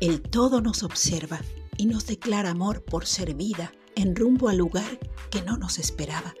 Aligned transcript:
El 0.00 0.22
todo 0.22 0.60
nos 0.60 0.84
observa 0.84 1.40
y 1.76 1.86
nos 1.86 2.06
declara 2.06 2.50
amor 2.50 2.84
por 2.84 3.04
ser 3.04 3.34
vida 3.34 3.72
en 3.96 4.14
rumbo 4.14 4.48
al 4.48 4.58
lugar 4.58 5.00
que 5.28 5.42
no 5.42 5.56
nos 5.56 5.80
esperaba. 5.80 6.36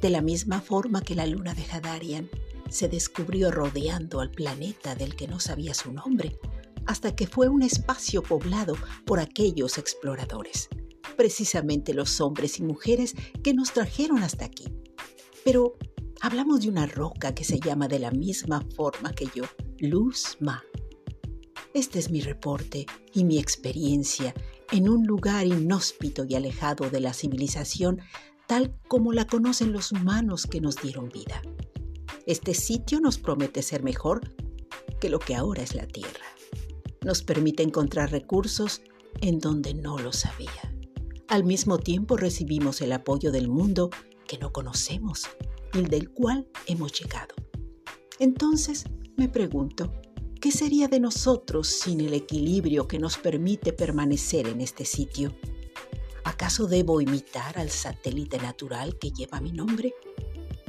De 0.00 0.08
la 0.08 0.22
misma 0.22 0.60
forma 0.60 1.02
que 1.02 1.16
la 1.16 1.26
luna 1.26 1.52
de 1.52 1.64
Hadarian 1.64 2.30
se 2.70 2.88
descubrió 2.88 3.50
rodeando 3.50 4.20
al 4.20 4.30
planeta 4.30 4.94
del 4.94 5.16
que 5.16 5.26
no 5.26 5.40
sabía 5.40 5.74
su 5.74 5.92
nombre, 5.92 6.38
hasta 6.86 7.16
que 7.16 7.26
fue 7.26 7.48
un 7.48 7.62
espacio 7.62 8.22
poblado 8.22 8.76
por 9.04 9.18
aquellos 9.18 9.78
exploradores, 9.78 10.68
precisamente 11.16 11.94
los 11.94 12.20
hombres 12.20 12.60
y 12.60 12.62
mujeres 12.62 13.16
que 13.42 13.52
nos 13.52 13.72
trajeron 13.72 14.22
hasta 14.22 14.44
aquí. 14.44 14.68
Pero 15.44 15.76
hablamos 16.20 16.60
de 16.60 16.68
una 16.68 16.86
roca 16.86 17.34
que 17.34 17.42
se 17.42 17.58
llama 17.58 17.88
de 17.88 17.98
la 17.98 18.12
misma 18.12 18.64
forma 18.76 19.12
que 19.12 19.26
yo, 19.34 19.42
Luz 19.78 20.36
Ma. 20.38 20.62
Este 21.74 21.98
es 21.98 22.10
mi 22.10 22.20
reporte 22.20 22.86
y 23.14 23.24
mi 23.24 23.38
experiencia 23.38 24.34
en 24.70 24.88
un 24.88 25.06
lugar 25.06 25.46
inhóspito 25.46 26.24
y 26.28 26.34
alejado 26.34 26.90
de 26.90 27.00
la 27.00 27.14
civilización 27.14 28.00
tal 28.46 28.76
como 28.88 29.12
la 29.12 29.26
conocen 29.26 29.72
los 29.72 29.92
humanos 29.92 30.46
que 30.46 30.60
nos 30.60 30.76
dieron 30.82 31.08
vida. 31.08 31.40
Este 32.26 32.52
sitio 32.52 33.00
nos 33.00 33.16
promete 33.16 33.62
ser 33.62 33.82
mejor 33.82 34.20
que 35.00 35.08
lo 35.08 35.18
que 35.18 35.34
ahora 35.34 35.62
es 35.62 35.74
la 35.74 35.86
Tierra. 35.86 36.26
Nos 37.02 37.22
permite 37.22 37.62
encontrar 37.62 38.10
recursos 38.12 38.82
en 39.22 39.38
donde 39.38 39.72
no 39.72 39.98
los 39.98 40.26
había. 40.26 40.74
Al 41.28 41.44
mismo 41.44 41.78
tiempo 41.78 42.18
recibimos 42.18 42.82
el 42.82 42.92
apoyo 42.92 43.32
del 43.32 43.48
mundo 43.48 43.88
que 44.28 44.36
no 44.36 44.52
conocemos 44.52 45.24
y 45.72 45.82
del 45.82 46.10
cual 46.10 46.46
hemos 46.66 46.92
llegado. 46.92 47.34
Entonces 48.18 48.84
me 49.16 49.28
pregunto, 49.28 49.90
¿Qué 50.42 50.50
sería 50.50 50.88
de 50.88 50.98
nosotros 50.98 51.68
sin 51.68 52.00
el 52.00 52.14
equilibrio 52.14 52.88
que 52.88 52.98
nos 52.98 53.16
permite 53.16 53.72
permanecer 53.72 54.48
en 54.48 54.60
este 54.60 54.84
sitio? 54.84 55.36
¿Acaso 56.24 56.66
debo 56.66 57.00
imitar 57.00 57.60
al 57.60 57.70
satélite 57.70 58.38
natural 58.38 58.98
que 58.98 59.12
lleva 59.12 59.40
mi 59.40 59.52
nombre? 59.52 59.94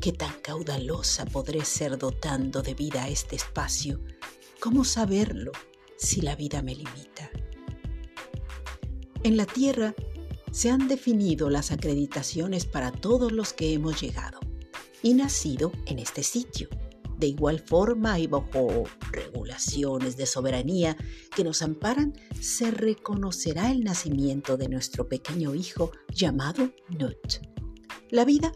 ¿Qué 0.00 0.10
tan 0.10 0.32
caudalosa 0.42 1.24
podré 1.24 1.64
ser 1.64 1.98
dotando 1.98 2.62
de 2.62 2.74
vida 2.74 3.04
a 3.04 3.08
este 3.10 3.36
espacio? 3.36 4.00
¿Cómo 4.58 4.82
saberlo 4.82 5.52
si 5.96 6.20
la 6.20 6.34
vida 6.34 6.62
me 6.62 6.74
limita? 6.74 7.30
En 9.22 9.36
la 9.36 9.46
Tierra 9.46 9.94
se 10.50 10.70
han 10.70 10.88
definido 10.88 11.48
las 11.48 11.70
acreditaciones 11.70 12.66
para 12.66 12.90
todos 12.90 13.30
los 13.30 13.52
que 13.52 13.72
hemos 13.72 14.00
llegado 14.00 14.40
y 15.00 15.14
nacido 15.14 15.70
en 15.86 16.00
este 16.00 16.24
sitio 16.24 16.68
de 17.20 17.28
igual 17.28 17.60
forma 17.60 18.18
y 18.18 18.26
bajo 18.26 18.84
regulaciones 19.12 20.16
de 20.16 20.26
soberanía 20.26 20.96
que 21.36 21.44
nos 21.44 21.60
amparan, 21.62 22.14
se 22.40 22.70
reconocerá 22.70 23.70
el 23.70 23.84
nacimiento 23.84 24.56
de 24.56 24.68
nuestro 24.68 25.06
pequeño 25.08 25.54
hijo 25.54 25.92
llamado 26.12 26.72
Nut. 26.88 27.40
La 28.10 28.24
vida 28.24 28.52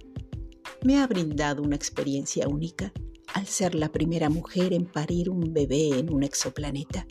me 0.82 0.98
ha 0.98 1.06
brindado 1.06 1.62
una 1.62 1.76
experiencia 1.76 2.48
única 2.48 2.92
al 3.34 3.46
ser 3.46 3.74
la 3.74 3.92
primera 3.92 4.30
mujer 4.30 4.72
en 4.72 4.86
parir 4.86 5.28
un 5.28 5.52
bebé 5.52 5.98
en 5.98 6.12
un 6.12 6.22
exoplaneta. 6.22 7.06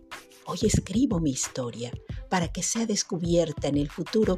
Hoy 0.45 0.59
escribo 0.63 1.19
mi 1.19 1.31
historia 1.31 1.91
para 2.29 2.51
que 2.51 2.63
sea 2.63 2.85
descubierta 2.85 3.67
en 3.67 3.77
el 3.77 3.89
futuro 3.89 4.37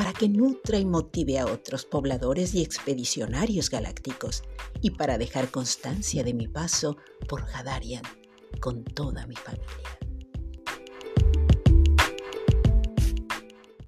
para 0.00 0.14
que 0.14 0.30
nutra 0.30 0.78
y 0.78 0.86
motive 0.86 1.38
a 1.38 1.44
otros 1.44 1.84
pobladores 1.84 2.54
y 2.54 2.62
expedicionarios 2.62 3.68
galácticos 3.68 4.42
y 4.80 4.92
para 4.92 5.18
dejar 5.18 5.50
constancia 5.50 6.24
de 6.24 6.32
mi 6.32 6.48
paso 6.48 6.96
por 7.28 7.42
Hadarian 7.42 8.04
con 8.60 8.82
toda 8.82 9.26
mi 9.26 9.36
familia. 9.36 10.09